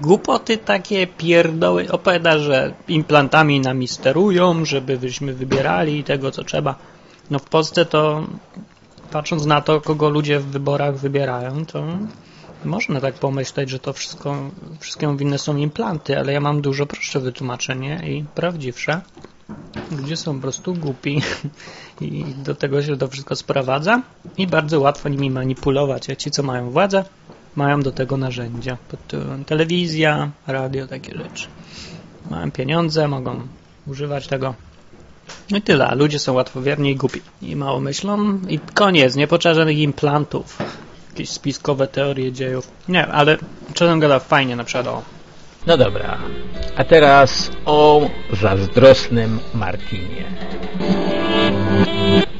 głupoty 0.00 0.58
takie 0.58 1.06
pierdoły. 1.06 1.92
Opowiada, 1.92 2.38
że 2.38 2.74
implantami 2.88 3.60
nami 3.60 3.88
sterują, 3.88 4.64
żeby 4.64 4.98
byśmy 4.98 5.32
wybierali 5.32 6.04
tego, 6.04 6.30
co 6.30 6.44
trzeba. 6.44 6.74
No 7.30 7.38
w 7.38 7.44
Polsce 7.44 7.84
to, 7.84 8.24
patrząc 9.10 9.46
na 9.46 9.60
to, 9.60 9.80
kogo 9.80 10.08
ludzie 10.10 10.40
w 10.40 10.46
wyborach 10.46 10.96
wybierają, 10.96 11.66
to 11.66 11.84
można 12.64 13.00
tak 13.00 13.14
pomyśleć, 13.14 13.70
że 13.70 13.78
to 13.78 13.92
wszystko, 13.92 14.36
wszystkiemu 14.80 15.16
winne 15.16 15.38
są 15.38 15.56
implanty, 15.56 16.18
ale 16.18 16.32
ja 16.32 16.40
mam 16.40 16.60
dużo 16.60 16.86
prostsze 16.86 17.20
wytłumaczenie 17.20 18.02
i 18.06 18.24
prawdziwsze. 18.34 19.00
Ludzie 19.90 20.16
są 20.16 20.34
po 20.34 20.42
prostu 20.42 20.74
głupi 20.74 21.22
i 22.00 22.24
do 22.24 22.54
tego 22.54 22.82
się 22.82 22.96
to 22.96 23.08
wszystko 23.08 23.36
sprowadza 23.36 24.02
i 24.38 24.46
bardzo 24.46 24.80
łatwo 24.80 25.08
nimi 25.08 25.30
manipulować, 25.30 26.10
a 26.10 26.16
ci, 26.16 26.30
co 26.30 26.42
mają 26.42 26.70
władzę, 26.70 27.04
mają 27.56 27.80
do 27.80 27.92
tego 27.92 28.16
narzędzia. 28.16 28.76
Telewizja, 29.46 30.30
radio, 30.46 30.86
takie 30.86 31.14
rzeczy. 31.18 31.46
Mają 32.30 32.50
pieniądze, 32.50 33.08
mogą 33.08 33.40
używać 33.86 34.26
tego. 34.26 34.54
No 35.50 35.56
i 35.58 35.62
tyle. 35.62 35.94
Ludzie 35.94 36.18
są 36.18 36.32
łatwowierni 36.32 36.90
i 36.90 36.96
głupi. 36.96 37.20
I 37.42 37.56
mało 37.56 37.80
myślą. 37.80 38.40
I 38.48 38.58
koniec. 38.58 39.16
Nie 39.16 39.26
potrzeba 39.26 39.54
żadnych 39.54 39.78
implantów. 39.78 40.58
Jakieś 41.08 41.30
spiskowe 41.30 41.86
teorie 41.86 42.32
dziejów. 42.32 42.68
Nie, 42.88 43.06
ale 43.06 43.38
czasem 43.74 44.00
gada 44.00 44.18
fajnie 44.18 44.56
na 44.56 44.64
przykład 44.64 44.86
o... 44.86 45.02
No 45.66 45.76
dobra. 45.76 46.18
A 46.76 46.84
teraz 46.84 47.50
o 47.64 48.10
zazdrosnym 48.32 49.38
Martinie 49.54 50.24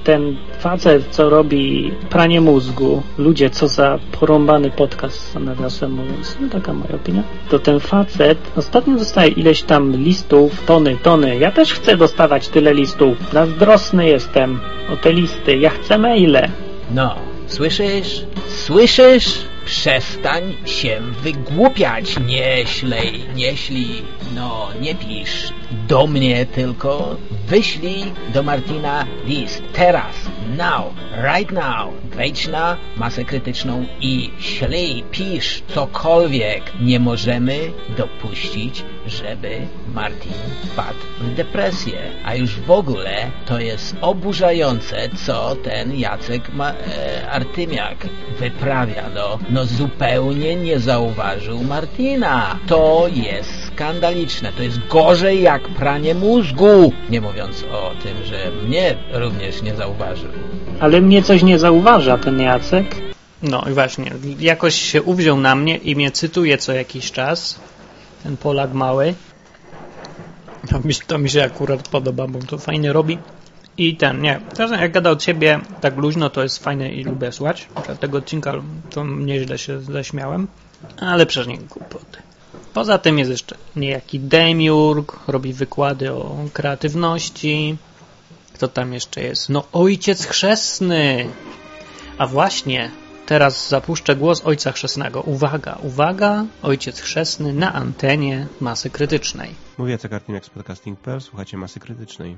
ten 0.07 0.37
facet, 0.59 1.07
co 1.11 1.31
robi 1.31 1.91
pranie 2.11 2.41
mózgu, 2.41 3.03
ludzie, 3.19 3.51
co 3.51 3.69
za 3.69 3.99
porąbany 4.21 4.71
podcast, 4.71 5.35
nawiasem 5.35 5.93
mówiąc, 5.93 6.37
no 6.41 6.49
taka 6.49 6.73
moja 6.73 6.95
opinia, 6.95 7.23
to 7.51 7.59
ten 7.59 7.81
facet 7.81 8.39
ostatnio 8.57 8.97
dostaje 8.97 9.31
ileś 9.31 9.63
tam 9.63 9.97
listów, 9.97 10.65
tony, 10.67 10.97
tony. 11.03 11.37
Ja 11.39 11.51
też 11.53 11.73
chcę 11.75 11.97
dostawać 11.97 12.49
tyle 12.49 12.75
listów. 12.75 13.17
Zazdrosny 13.33 14.09
jestem 14.09 14.61
o 14.93 14.97
te 14.97 15.13
listy. 15.13 15.57
Ja 15.57 15.71
chcę 15.71 15.99
maile. 15.99 16.49
No, 16.95 17.15
słyszysz? 17.47 18.25
Słyszysz? 18.49 19.39
Przestań 19.65 20.43
się 20.65 21.01
wygłupiać, 21.23 22.17
nie 22.27 22.67
ślej, 22.67 23.21
nie 23.35 23.57
ślij, 23.57 24.03
no 24.35 24.69
nie 24.81 24.95
pisz. 24.95 25.53
Do 25.89 26.07
mnie 26.07 26.47
tylko, 26.47 27.17
wyślij 27.47 28.05
do 28.35 28.43
Martina 28.43 29.07
list, 29.25 29.63
teraz, 29.73 30.15
now, 30.57 30.85
right 31.23 31.53
now, 31.53 31.93
wejdź 32.05 32.49
na 32.49 32.77
masę 32.97 33.25
krytyczną 33.25 33.87
i 34.01 34.31
ślij, 34.41 35.05
pisz 35.11 35.63
cokolwiek. 35.75 36.63
Nie 36.81 37.01
możemy 37.01 37.59
dopuścić, 37.97 38.85
żeby 39.07 39.61
Martin 39.95 40.33
wpadł 40.65 40.99
w 41.21 41.35
depresję, 41.35 41.99
a 42.25 42.35
już 42.35 42.61
w 42.61 42.71
ogóle 42.71 43.31
to 43.47 43.61
jest 43.61 43.97
oburzające, 44.01 45.09
co 45.27 45.57
ten 45.57 45.95
Jacek 45.95 46.53
Ma 46.53 46.71
e, 46.71 47.31
Artymiak 47.31 48.07
wyprawia, 48.39 49.03
no, 49.15 49.39
no 49.51 49.67
zupełnie 49.67 50.57
nie 50.57 50.79
zauważył 50.79 51.65
Martina. 51.65 52.59
To 52.67 53.07
jest 53.13 53.66
skandaliczne. 53.77 54.53
To 54.53 54.63
jest 54.63 54.87
gorzej 54.89 55.43
jak 55.43 55.69
pranie 55.69 56.15
mózgu. 56.15 56.93
Nie 57.11 57.21
mówiąc 57.21 57.65
o 57.73 57.93
tym, 58.03 58.25
że 58.25 58.51
mnie 58.51 58.97
również 59.13 59.63
nie 59.63 59.75
zauważył. 59.75 60.31
Ale 60.81 61.01
mnie 61.01 61.23
coś 61.23 61.43
nie 61.43 61.59
zauważa 61.59 62.19
ten 62.19 62.41
Jacek. 62.41 62.97
No 63.43 63.65
i 63.71 63.73
właśnie, 63.73 64.11
jakoś 64.39 64.75
się 64.75 65.03
uwziął 65.03 65.41
na 65.41 65.55
mnie 65.55 65.77
i 65.77 65.97
mnie 65.97 66.11
cytuje 66.11 66.59
co 66.59 66.73
jakiś 66.73 67.13
czas. 67.13 67.61
Ten 68.23 68.37
Polak 68.37 68.73
mały. 68.73 69.15
To 70.71 70.79
mi, 70.79 70.95
to 71.07 71.19
mi 71.19 71.31
się 71.31 71.45
akurat 71.45 71.89
podoba, 71.89 72.27
bo 72.27 72.39
to 72.39 72.59
fajnie 72.59 72.93
robi. 72.93 73.19
I 73.79 73.97
ten, 73.97 74.23
nie, 74.23 74.41
czasem 74.57 74.81
jak 74.81 74.93
gada 74.93 75.11
od 75.11 75.23
siebie 75.23 75.61
tak 75.81 75.97
luźno, 75.97 76.31
to 76.31 76.43
jest 76.43 76.65
fajne 76.65 76.93
i 76.93 77.05
lubię 77.05 77.33
słuchać. 77.33 77.69
Tego 78.01 78.19
odcinka 78.19 78.53
to 78.91 79.05
nieźle 79.05 79.59
się 79.59 79.81
zaśmiałem, 79.81 80.49
ale 81.01 81.27
przecież 81.27 81.47
nie 81.47 81.59
głupoty. 81.59 82.19
Poza 82.77 82.99
tym 82.99 83.19
jest 83.19 83.31
jeszcze 83.31 83.57
niejaki 83.77 84.21
Demiurg, 84.21 85.19
robi 85.29 85.53
wykłady 85.53 86.13
o 86.13 86.37
kreatywności. 86.53 87.77
Kto 88.53 88.69
tam 88.69 88.93
jeszcze 88.93 89.23
jest? 89.23 89.49
No 89.49 89.65
ojciec 89.73 90.27
chrzestny! 90.27 91.29
A 92.19 92.27
właśnie, 92.27 92.91
teraz 93.27 93.69
zapuszczę 93.69 94.17
głos 94.17 94.43
ojca 94.45 94.73
chrzestnego. 94.73 95.21
Uwaga, 95.21 95.79
uwaga, 95.83 96.45
ojciec 96.63 97.01
chrzestny 97.01 97.53
na 97.53 97.73
antenie 97.73 98.47
masy 98.61 98.91
krytycznej. 98.91 99.55
Mówię 99.79 99.93
Jacek 99.93 100.13
Artymiak 100.13 100.45
z 100.47 100.51
podcasting.pl, 100.51 101.21
słuchacie 101.21 101.57
masy 101.57 101.81
krytycznej. 101.81 102.37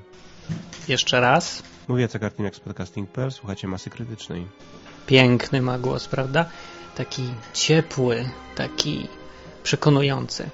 Jeszcze 0.88 1.20
raz. 1.20 1.62
Mówię 1.88 2.02
Jacek 2.02 2.22
Artymiak 2.22 2.56
z 2.56 2.60
podcasting.pl, 2.60 3.30
słuchacie 3.30 3.68
masy 3.68 3.90
krytycznej. 3.90 4.46
Piękny 5.06 5.62
ma 5.62 5.78
głos, 5.78 6.08
prawda? 6.08 6.44
Taki 6.96 7.22
ciepły, 7.52 8.28
taki 8.56 9.08
przekonujący. 9.68 10.50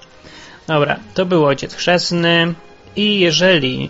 Dobra, 0.67 0.99
to 1.13 1.25
był 1.25 1.45
Ojciec 1.45 1.73
Chrzestny 1.73 2.53
i 2.95 3.19
jeżeli 3.19 3.89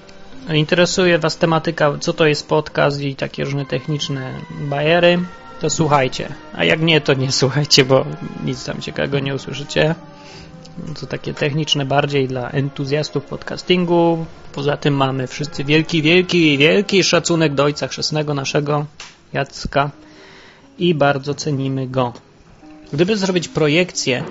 interesuje 0.54 1.20
Was 1.20 1.38
tematyka, 1.38 1.98
co 2.00 2.14
to 2.14 2.28
jest 2.28 2.48
podcast 2.48 3.02
i 3.02 3.16
takie 3.16 3.44
różne 3.44 3.66
techniczne 3.66 4.34
bajery, 4.50 5.20
to 5.62 5.70
słuchajcie. 5.70 6.28
A 6.54 6.64
jak 6.64 6.82
nie, 6.82 7.02
to 7.02 7.14
nie 7.14 7.32
słuchajcie, 7.42 7.86
bo 7.86 8.06
nic 8.44 8.66
tam 8.66 8.82
ciekawego 8.82 9.20
nie 9.20 9.36
usłyszycie. 9.36 9.96
To 11.00 11.08
takie 11.08 11.34
techniczne 11.34 11.86
bardziej 11.86 12.28
dla 12.28 12.50
entuzjastów 12.50 13.26
podcastingu. 13.26 14.26
Poza 14.54 14.78
tym 14.78 14.94
mamy 14.94 15.28
wszyscy 15.28 15.64
wielki, 15.64 16.02
wielki, 16.02 16.58
wielki 16.58 17.04
szacunek 17.04 17.54
do 17.54 17.64
Ojca 17.64 17.88
Chrzestnego 17.88 18.34
naszego, 18.34 18.86
Jacka 19.34 19.90
i 20.80 20.96
bardzo 20.96 21.34
cenimy 21.34 21.88
go. 21.88 22.14
Gdyby 22.94 23.18
zrobić 23.18 23.48
projekcję 23.48 24.24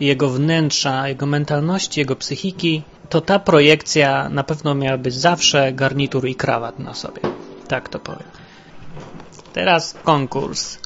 jego 0.00 0.30
wnętrza, 0.30 1.08
jego 1.08 1.26
mentalności, 1.26 2.00
jego 2.00 2.16
psychiki, 2.16 2.82
to 3.08 3.20
ta 3.20 3.38
projekcja 3.38 4.28
na 4.28 4.44
pewno 4.44 4.74
miałaby 4.74 5.10
zawsze 5.10 5.72
garnitur 5.72 6.28
i 6.28 6.34
krawat 6.34 6.78
na 6.78 6.94
sobie. 6.94 7.20
Tak 7.68 7.88
to 7.88 7.98
powiem. 7.98 8.28
Teraz 9.52 9.94
konkurs. 10.04 10.78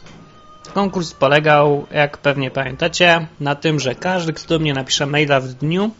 Konkurs 0.74 1.12
polegał, 1.12 1.86
jak 1.90 2.18
pewnie 2.18 2.50
pamiętacie, 2.50 3.26
na 3.40 3.54
tym, 3.54 3.80
że 3.80 3.94
każdy, 3.94 4.32
kto 4.32 4.48
do 4.48 4.58
mnie 4.58 4.74
napisze 4.74 5.06
maila 5.06 5.40
w 5.40 5.48
dniu, 5.48 5.90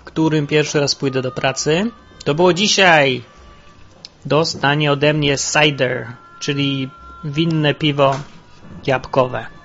w 0.00 0.04
którym 0.04 0.46
pierwszy 0.46 0.80
raz 0.80 0.94
pójdę 0.94 1.22
do 1.22 1.30
pracy, 1.30 1.90
to 2.24 2.34
było 2.34 2.52
dzisiaj, 2.52 3.22
dostanie 4.24 4.92
ode 4.92 5.14
mnie 5.14 5.36
cider, 5.38 6.06
czyli 6.40 6.90
winne 7.24 7.74
piwo 7.74 8.16
jabłkowe. 8.86 9.57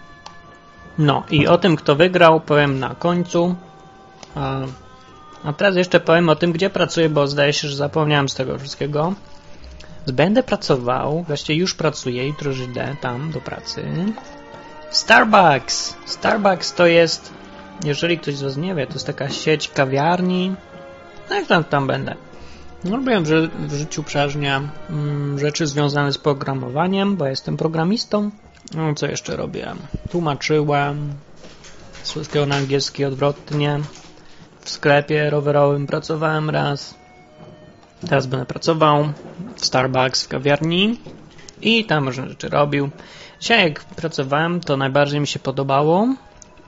No 0.97 1.23
i 1.29 1.47
o 1.47 1.57
tym, 1.57 1.75
kto 1.75 1.95
wygrał, 1.95 2.39
powiem 2.39 2.79
na 2.79 2.95
końcu. 2.95 3.55
A, 4.35 5.53
teraz 5.57 5.75
jeszcze 5.75 5.99
powiem 5.99 6.29
o 6.29 6.35
tym, 6.35 6.51
gdzie 6.51 6.69
pracuję, 6.69 7.09
bo 7.09 7.27
zdaje 7.27 7.53
się, 7.53 7.67
że 7.67 7.75
zapomniałem 7.75 8.29
z 8.29 8.35
tego 8.35 8.59
wszystkiego. 8.59 9.13
Będę 10.07 10.43
pracował, 10.43 11.23
właściwie 11.23 11.59
już 11.59 11.73
pracuję, 11.73 12.27
jutro 12.27 12.51
idę 12.51 12.95
tam 13.01 13.31
do 13.31 13.41
pracy. 13.41 13.83
Starbucks! 14.91 15.95
Starbucks 16.05 16.73
to 16.73 16.87
jest 16.87 17.33
jeżeli 17.83 18.17
ktoś 18.17 18.35
z 18.35 18.43
Was 18.43 18.57
nie 18.57 18.75
wie, 18.75 18.87
to 18.87 18.93
jest 18.93 19.07
taka 19.07 19.29
sieć 19.29 19.69
kawiarni. 19.69 20.55
No 21.29 21.35
jak 21.35 21.47
tam, 21.47 21.63
tam 21.63 21.87
będę. 21.87 22.15
Robiłem 22.91 23.23
w, 23.23 23.27
ży- 23.27 23.49
w 23.67 23.73
życiu 23.73 24.03
przeważnie 24.03 24.61
mm, 24.89 25.39
rzeczy 25.39 25.67
związane 25.67 26.11
z 26.11 26.17
programowaniem, 26.17 27.15
bo 27.15 27.25
jestem 27.25 27.57
programistą. 27.57 28.31
No, 28.75 28.93
co 28.95 29.07
jeszcze 29.07 29.35
robiłem? 29.35 29.77
Tłumaczyłem 30.11 31.13
z 32.03 32.13
polskiego 32.13 32.45
na 32.45 32.55
angielski 32.55 33.05
odwrotnie. 33.05 33.79
W 34.61 34.69
sklepie 34.69 35.29
rowerowym 35.29 35.87
pracowałem 35.87 36.49
raz. 36.49 36.95
Teraz 38.07 38.27
będę 38.27 38.45
pracował 38.45 39.09
w 39.55 39.65
Starbucks 39.65 40.25
w 40.25 40.27
kawiarni 40.27 40.99
i 41.61 41.85
tam 41.85 42.07
różne 42.07 42.29
rzeczy 42.29 42.49
robił. 42.49 42.89
Dzisiaj 43.39 43.63
jak 43.63 43.83
pracowałem, 43.83 44.59
to 44.59 44.77
najbardziej 44.77 45.19
mi 45.19 45.27
się 45.27 45.39
podobało 45.39 46.07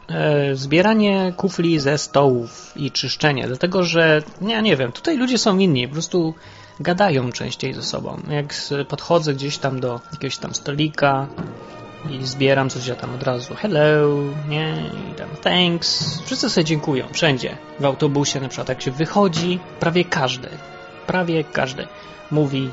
e, 0.08 0.56
zbieranie 0.56 1.34
kufli 1.38 1.80
ze 1.80 1.98
stołów 1.98 2.74
i 2.76 2.92
czyszczenie, 2.92 3.48
dlatego 3.48 3.84
że, 3.84 4.24
ja 4.42 4.62
nie 4.62 4.78
wiem, 4.78 4.92
tutaj 4.92 5.18
ludzie 5.18 5.38
są 5.38 5.58
inni, 5.58 5.88
po 5.88 5.94
prostu 5.94 6.34
gadają 6.80 7.32
częściej 7.32 7.74
ze 7.74 7.84
sobą. 7.84 8.22
Jak 8.30 8.54
podchodzę 8.88 9.34
gdzieś 9.34 9.58
tam 9.58 9.80
do 9.80 10.02
jakiegoś 10.12 10.38
tam 10.38 10.56
stolika 10.56 11.28
i 12.12 12.24
zbieram 12.24 12.70
coś, 12.70 12.88
ja 12.88 12.96
tam 12.96 13.16
od 13.16 13.24
razu 13.24 13.56
hello, 13.56 14.10
nie, 14.50 14.84
i 15.12 15.16
tam 15.16 15.30
thanks. 15.42 16.22
Wszyscy 16.26 16.50
sobie 16.50 16.66
dziękują, 16.66 17.06
wszędzie. 17.12 17.58
W 17.80 17.86
autobusie 17.86 18.40
na 18.40 18.48
przykład, 18.48 18.70
jak 18.70 18.82
się 18.82 18.92
wychodzi, 18.92 19.60
prawie 19.80 20.06
każdy, 20.06 20.50
prawie 21.08 21.44
każdy 21.44 21.88
mówi 22.32 22.70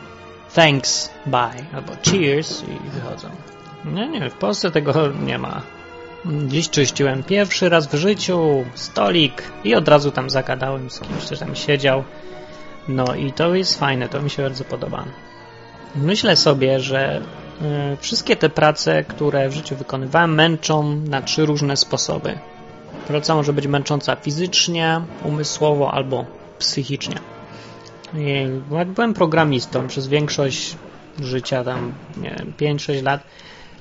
thanks, 0.54 1.10
bye, 1.26 1.64
albo 1.74 1.92
cheers 2.04 2.62
i 2.62 2.90
wychodzą. 2.90 3.28
Nie, 3.84 4.08
nie, 4.08 4.30
w 4.30 4.34
Polsce 4.34 4.70
tego 4.70 5.08
nie 5.08 5.38
ma. 5.38 5.62
Dziś 6.46 6.70
czyściłem 6.70 7.22
pierwszy 7.22 7.68
raz 7.68 7.86
w 7.86 7.94
życiu 7.94 8.64
stolik 8.74 9.42
i 9.64 9.74
od 9.74 9.88
razu 9.88 10.10
tam 10.10 10.30
zagadałem 10.30 10.90
z 10.90 11.00
kimś, 11.00 11.24
kto 11.24 11.36
tam 11.36 11.56
siedział. 11.56 12.04
No 12.88 13.14
i 13.14 13.32
to 13.32 13.54
jest 13.54 13.78
fajne, 13.78 14.08
to 14.08 14.22
mi 14.22 14.30
się 14.30 14.42
bardzo 14.42 14.64
podoba. 14.64 15.04
Myślę 15.96 16.36
sobie, 16.36 16.80
że 16.80 17.22
wszystkie 18.00 18.36
te 18.36 18.48
prace, 18.48 19.04
które 19.04 19.48
w 19.48 19.54
życiu 19.54 19.76
wykonywałem, 19.76 20.34
męczą 20.34 20.96
na 20.96 21.22
trzy 21.22 21.46
różne 21.46 21.76
sposoby. 21.76 22.38
Praca 23.06 23.34
może 23.34 23.52
być 23.52 23.66
męcząca 23.66 24.16
fizycznie, 24.16 25.00
umysłowo 25.24 25.92
albo 25.92 26.24
psychicznie. 26.58 27.16
Jak 28.70 28.88
byłem 28.88 29.14
programistą 29.14 29.86
przez 29.86 30.06
większość 30.06 30.76
życia, 31.20 31.64
tam 31.64 31.92
nie 32.16 32.36
wiem, 32.38 32.76
5-6 32.76 33.02
lat, 33.02 33.20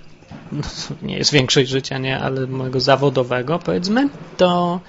no, 0.51 0.61
nie 1.01 1.17
jest 1.17 1.31
większość 1.31 1.69
życia, 1.69 1.97
nie, 1.97 2.19
ale 2.19 2.47
mojego 2.47 2.79
zawodowego, 2.79 3.59
powiedzmy, 3.59 4.09
to 4.37 4.79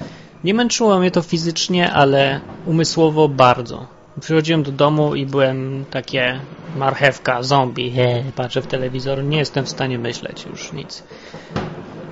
nie 0.44 0.54
męczyło 0.54 0.98
mnie 0.98 1.10
to 1.10 1.22
fizycznie, 1.22 1.92
ale 1.92 2.40
umysłowo 2.66 3.28
bardzo. 3.28 3.86
Przychodziłem 4.20 4.62
do 4.62 4.72
domu 4.72 5.14
i 5.14 5.26
byłem 5.26 5.84
takie 5.90 6.40
marchewka, 6.76 7.42
zombie, 7.42 7.90
he, 7.90 8.24
patrzę 8.36 8.62
w 8.62 8.66
telewizor, 8.66 9.24
nie 9.24 9.38
jestem 9.38 9.64
w 9.64 9.68
stanie 9.68 9.98
myśleć 9.98 10.46
już 10.50 10.72
nic. 10.72 11.02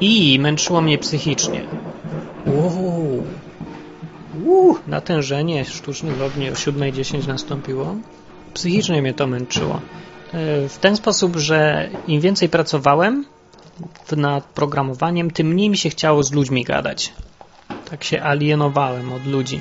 I 0.01 0.39
męczyło 0.41 0.81
mnie 0.81 0.99
psychicznie. 0.99 1.61
Uuu. 2.47 3.23
Uuu, 4.45 4.79
natężenie 4.87 5.65
sztucznych 5.65 6.23
ogni 6.23 6.51
o 6.51 6.53
7.10 6.53 7.29
nastąpiło. 7.29 7.95
Psychicznie 8.55 9.03
mnie 9.03 9.15
to 9.15 9.27
męczyło. 9.27 9.81
E, 10.33 10.69
W 10.69 10.79
ten 10.79 10.97
sposób, 10.97 11.37
że 11.37 11.89
im 12.09 12.21
więcej 12.21 12.49
pracowałem 12.49 13.25
nad 14.17 14.45
programowaniem, 14.45 15.31
tym 15.31 15.47
mniej 15.47 15.71
mi 15.71 15.77
się 15.77 15.91
chciało 15.91 16.23
z 16.23 16.33
ludźmi 16.33 16.65
gadać. 16.65 17.13
Tak 17.91 18.05
się 18.05 18.23
alienowałem 18.23 19.13
od 19.13 19.27
ludzi. 19.27 19.61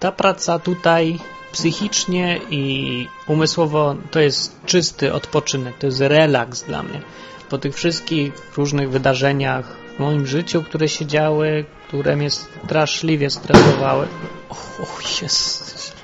Ta 0.00 0.12
praca 0.12 0.58
tutaj 0.58 1.18
psychicznie 1.52 2.40
i 2.50 3.06
umysłowo 3.26 3.96
to 4.10 4.20
jest 4.20 4.64
czysty 4.66 5.12
odpoczynek, 5.12 5.78
to 5.78 5.86
jest 5.86 6.00
relaks 6.00 6.62
dla 6.62 6.82
mnie. 6.82 7.00
Po 7.48 7.58
tych 7.58 7.74
wszystkich 7.74 8.32
różnych 8.56 8.90
wydarzeniach 8.90 9.76
w 9.96 9.98
moim 9.98 10.26
życiu, 10.26 10.62
które 10.62 10.88
się 10.88 11.06
działy, 11.06 11.64
które 11.88 12.16
mnie 12.16 12.30
straszliwie 12.30 13.30
stresowały. 13.30 14.06
O, 14.48 14.82
o 14.82 14.86
jest. 15.22 15.96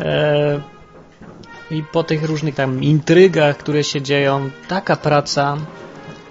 E, 0.00 0.60
i 1.70 1.82
po 1.82 2.04
tych 2.04 2.24
różnych 2.24 2.54
tam 2.54 2.82
intrygach, 2.82 3.56
które 3.56 3.84
się 3.84 4.02
dzieją, 4.02 4.50
taka 4.68 4.96
praca 4.96 5.56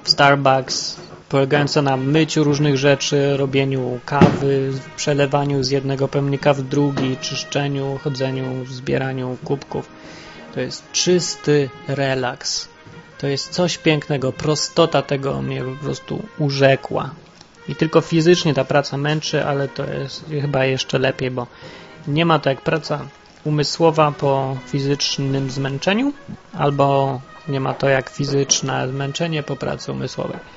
w 0.03 0.09
Starbucks, 0.09 1.04
polegająca 1.35 1.81
na 1.81 1.97
myciu 1.97 2.43
różnych 2.43 2.77
rzeczy, 2.77 3.37
robieniu 3.37 3.99
kawy, 4.05 4.71
przelewaniu 4.95 5.63
z 5.63 5.69
jednego 5.69 6.07
pojemnika 6.07 6.53
w 6.53 6.61
drugi, 6.61 7.17
czyszczeniu, 7.17 7.99
chodzeniu, 8.03 8.65
zbieraniu 8.65 9.37
kubków. 9.43 9.89
To 10.53 10.59
jest 10.59 10.91
czysty 10.91 11.69
relaks. 11.87 12.67
To 13.17 13.27
jest 13.27 13.49
coś 13.49 13.77
pięknego. 13.77 14.31
Prostota 14.31 15.01
tego 15.01 15.41
mnie 15.41 15.63
po 15.63 15.83
prostu 15.85 16.23
urzekła. 16.37 17.09
I 17.67 17.75
tylko 17.75 18.01
fizycznie 18.01 18.53
ta 18.53 18.65
praca 18.65 18.97
męczy, 18.97 19.45
ale 19.45 19.67
to 19.67 19.85
jest 19.93 20.25
chyba 20.41 20.65
jeszcze 20.65 20.99
lepiej, 20.99 21.31
bo 21.31 21.47
nie 22.07 22.25
ma 22.25 22.39
to 22.39 22.49
jak 22.49 22.61
praca 22.61 23.05
umysłowa 23.43 24.11
po 24.11 24.57
fizycznym 24.67 25.49
zmęczeniu, 25.49 26.13
albo 26.53 27.19
nie 27.47 27.59
ma 27.59 27.73
to 27.73 27.89
jak 27.89 28.09
fizyczne 28.09 28.87
zmęczenie 28.89 29.43
po 29.43 29.55
pracy 29.55 29.91
umysłowej. 29.91 30.54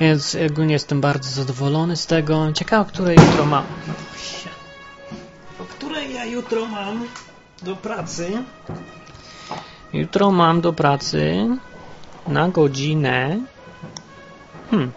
Więc 0.00 0.36
ogólnie 0.50 0.72
jestem 0.72 1.00
bardzo 1.00 1.30
zadowolony 1.30 1.96
z 1.96 2.06
tego. 2.06 2.52
Ciekawe, 2.52 2.82
o 2.82 2.84
której 2.84 3.16
jutro 3.16 3.46
mam. 3.46 3.64
O 5.58 5.64
której 5.64 6.14
ja 6.14 6.24
jutro 6.24 6.66
mam 6.66 7.04
do 7.62 7.76
pracy? 7.76 8.42
Jutro 9.92 10.30
mam 10.30 10.60
do 10.60 10.72
pracy 10.72 11.46
na 12.26 12.48
godzinę. 12.48 13.40
Hmm, 14.70 14.92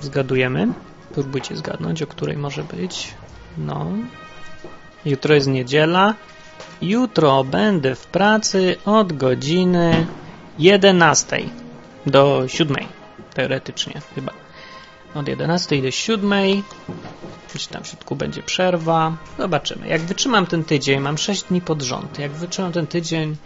zgadujemy. 0.00 0.68
Próbujcie 1.14 1.56
zgadnąć, 1.56 2.02
o 2.02 2.06
której 2.06 2.36
może 2.36 2.62
być. 2.62 3.14
No, 3.58 3.86
Jutro 5.04 5.34
jest 5.34 5.46
niedziela. 5.46 6.14
Jutro 6.82 7.44
będę 7.44 7.94
w 7.94 8.06
pracy 8.06 8.76
od 8.84 9.12
godziny 9.12 10.06
11 10.58 11.38
do 12.06 12.48
7. 12.48 12.99
Teoretycznie 13.40 14.00
chyba. 14.14 14.32
Od 15.14 15.28
11 15.28 15.82
do 15.82 15.90
7. 15.90 16.32
Gdzieś 17.50 17.66
tam 17.66 17.82
w 17.84 17.86
środku 17.86 18.16
będzie 18.16 18.42
przerwa. 18.42 19.16
Zobaczymy. 19.38 19.88
Jak 19.88 20.00
wytrzymam 20.00 20.46
ten 20.46 20.64
tydzień, 20.64 21.00
mam 21.00 21.18
6 21.18 21.42
dni 21.42 21.60
pod 21.60 21.82
rząd. 21.82 22.18
Jak 22.18 22.32
wytrzymam 22.32 22.72
ten 22.72 22.86
tydzień 22.86 23.36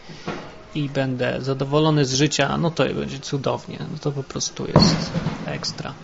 i 0.75 0.89
będę 0.89 1.41
zadowolony 1.41 2.05
z 2.05 2.15
życia, 2.15 2.59
no 2.59 2.71
to 2.71 2.85
będzie 2.85 3.19
cudownie. 3.19 3.79
No 3.93 3.99
to 4.01 4.13
po 4.13 4.23
prostu 4.23 4.67
jest 4.67 5.13
ekstra. 5.47 5.95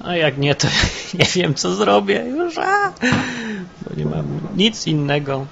A 0.00 0.16
jak 0.16 0.38
nie, 0.38 0.54
to 0.54 0.68
nie 1.18 1.26
wiem, 1.34 1.54
co 1.54 1.74
zrobię 1.74 2.24
już. 2.24 2.58
A! 2.58 2.92
Bo 3.82 3.96
nie 3.96 4.04
mam 4.04 4.40
nic 4.56 4.86
innego. 4.86 5.46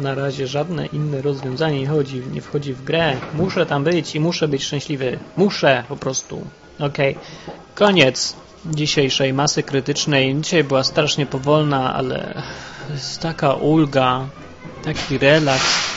Na 0.00 0.14
razie 0.14 0.46
żadne 0.46 0.86
inne 0.86 1.22
rozwiązanie 1.22 1.80
nie, 1.80 1.86
chodzi, 1.86 2.22
nie 2.32 2.40
wchodzi 2.40 2.74
w 2.74 2.84
grę. 2.84 3.16
Muszę 3.34 3.66
tam 3.66 3.84
być 3.84 4.14
i 4.14 4.20
muszę 4.20 4.48
być 4.48 4.64
szczęśliwy. 4.64 5.18
Muszę 5.36 5.84
po 5.88 5.96
prostu. 5.96 6.46
Okej. 6.78 7.16
Koniec 7.74 8.36
dzisiejszej 8.66 9.32
masy 9.32 9.62
krytycznej. 9.62 10.36
Dzisiaj 10.40 10.64
była 10.64 10.84
strasznie 10.84 11.26
powolna, 11.26 11.94
ale 11.94 12.42
jest 12.90 13.20
taka 13.20 13.54
ulga, 13.54 14.26
taki 14.84 15.18
relaks. 15.18 15.90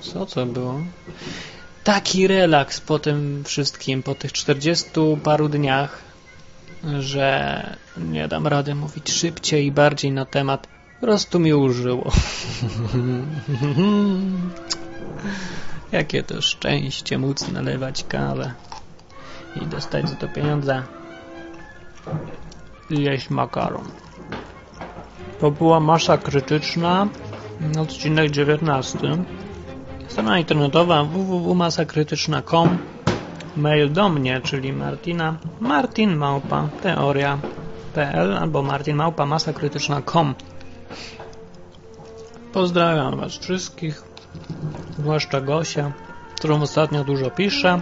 Co 0.00 0.26
to 0.26 0.46
było? 0.46 0.80
Taki 1.84 2.26
relaks 2.26 2.80
po 2.80 2.98
tym 2.98 3.44
wszystkim, 3.44 4.02
po 4.02 4.14
tych 4.14 4.32
40 4.32 4.90
paru 5.24 5.48
dniach, 5.48 6.02
że 7.00 7.76
nie 7.96 8.28
dam 8.28 8.46
rady 8.46 8.74
mówić 8.74 9.12
szybciej 9.12 9.66
i 9.66 9.72
bardziej 9.72 10.12
na 10.12 10.24
temat. 10.24 10.66
Po 11.02 11.06
prostu 11.06 11.40
mi 11.40 11.54
użyło. 11.54 12.10
Jakie 15.92 16.22
to 16.22 16.42
szczęście 16.42 17.18
móc 17.18 17.48
nalewać 17.48 18.04
kawę 18.04 18.54
i 19.62 19.66
dostać 19.66 20.08
za 20.08 20.16
to 20.16 20.28
pieniądze 20.28 20.82
i 22.90 23.02
jeść 23.02 23.30
makaron. 23.30 23.84
To 25.40 25.50
była 25.50 25.80
masa 25.80 26.18
krytyczna, 26.18 27.08
odcinek 27.80 28.30
19. 28.30 28.98
Strona 30.08 30.38
internetowa 30.38 31.04
www.masakrytyczna.com 31.04 32.78
Mail 33.56 33.92
do 33.92 34.08
mnie, 34.08 34.40
czyli 34.40 34.72
Martina 34.72 35.36
martinmałpa 35.60 36.68
teoria.pl 36.82 38.36
albo 38.36 38.62
martinmałpa 38.62 39.26
masakrytyczna.com 39.26 40.34
Pozdrawiam 42.52 43.16
Was 43.16 43.32
wszystkich, 43.38 44.02
zwłaszcza 44.98 45.40
Gosia, 45.40 45.92
którą 46.36 46.62
ostatnio 46.62 47.04
dużo 47.04 47.30
piszę 47.30 47.80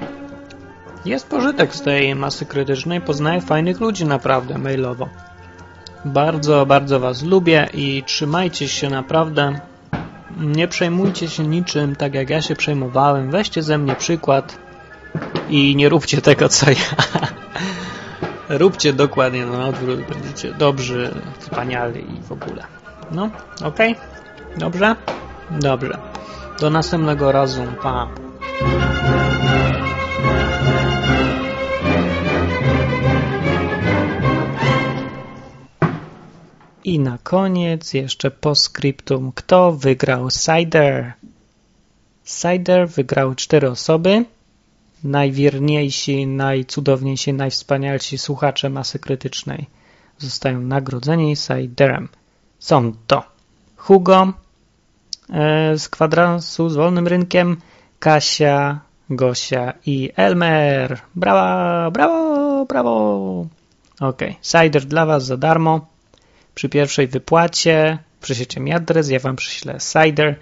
Jest 1.04 1.28
pożytek 1.28 1.74
z 1.74 1.82
tej 1.82 2.14
masy 2.14 2.46
krytycznej, 2.46 3.00
poznaję 3.00 3.40
fajnych 3.40 3.80
ludzi 3.80 4.04
naprawdę 4.04 4.58
mailowo. 4.58 5.08
Bardzo, 6.04 6.66
bardzo 6.66 7.00
Was 7.00 7.22
lubię 7.22 7.68
i 7.74 8.02
trzymajcie 8.06 8.68
się 8.68 8.90
naprawdę. 8.90 9.60
Nie 10.40 10.68
przejmujcie 10.68 11.28
się 11.28 11.46
niczym, 11.46 11.96
tak 11.96 12.14
jak 12.14 12.30
ja 12.30 12.42
się 12.42 12.56
przejmowałem. 12.56 13.30
Weźcie 13.30 13.62
ze 13.62 13.78
mnie 13.78 13.94
przykład 13.94 14.58
i 15.48 15.76
nie 15.76 15.88
róbcie 15.88 16.20
tego, 16.20 16.48
co 16.48 16.70
ja. 16.70 16.76
Róbcie 18.58 18.92
dokładnie 18.92 19.46
na 19.46 19.66
odwrót, 19.66 20.00
będziecie 20.00 20.54
dobrzy, 20.54 21.14
wspaniali 21.38 22.00
i 22.00 22.22
w 22.22 22.32
ogóle. 22.32 22.79
No, 23.10 23.30
okej? 23.64 23.92
Okay? 23.92 24.58
Dobrze? 24.58 24.96
Dobrze. 25.50 25.98
Do 26.60 26.70
następnego 26.70 27.32
razu. 27.32 27.62
Pa. 27.82 28.08
I 36.84 36.98
na 36.98 37.18
koniec 37.18 37.94
jeszcze 37.94 38.30
postscriptum. 38.30 39.32
Kto 39.34 39.72
wygrał 39.72 40.28
Cider? 40.30 41.12
Cider 42.24 42.88
wygrał 42.88 43.34
cztery 43.34 43.70
osoby. 43.70 44.24
Najwierniejsi, 45.04 46.26
najcudowniejsi, 46.26 47.32
najwspanialsi 47.32 48.18
słuchacze 48.18 48.70
masy 48.70 48.98
krytycznej 48.98 49.66
zostają 50.18 50.60
nagrodzeni 50.60 51.36
Ciderem. 51.36 52.08
Są 52.60 52.92
to 53.06 53.22
Hugo 53.76 54.32
e, 55.32 55.78
z 55.78 55.88
kwadransu 55.88 56.68
z 56.68 56.76
wolnym 56.76 57.08
rynkiem, 57.08 57.56
Kasia, 57.98 58.80
Gosia 59.10 59.72
i 59.86 60.10
Elmer. 60.16 61.00
Brawa, 61.14 61.90
brawo, 61.90 62.66
brawo. 62.66 63.46
Ok, 64.00 64.20
cider 64.42 64.84
dla 64.84 65.06
Was 65.06 65.24
za 65.24 65.36
darmo. 65.36 65.86
Przy 66.54 66.68
pierwszej 66.68 67.08
wypłacie 67.08 67.98
przyślecie 68.20 68.60
mi 68.60 68.72
adres, 68.72 69.08
ja 69.10 69.18
Wam 69.18 69.36
przyślę 69.36 69.78
cider 69.92 70.36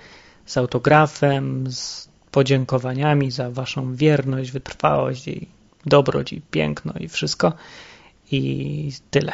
z 0.46 0.57
autografem, 0.57 1.70
z 1.70 2.09
podziękowaniami 2.31 3.31
za 3.31 3.50
Waszą 3.50 3.94
wierność, 3.94 4.50
wytrwałość 4.50 5.28
i 5.28 5.48
dobroć 5.87 6.33
i 6.33 6.40
piękno 6.40 6.92
i 7.00 7.09
wszystko. 7.09 7.52
I 8.31 8.92
tyle. 9.11 9.33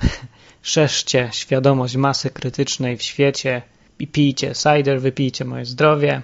Szerzcie 0.62 1.30
świadomość 1.32 1.96
masy 1.96 2.30
krytycznej 2.30 2.96
w 2.96 3.02
świecie 3.02 3.62
i 3.98 4.06
pijcie 4.06 4.52
cider, 4.54 5.00
wypijcie 5.00 5.44
moje 5.44 5.64
zdrowie. 5.64 6.22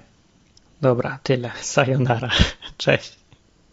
Dobra, 0.81 1.19
tyle. 1.23 1.51
Sayonara. 1.75 2.31
Cześć. 2.77 3.20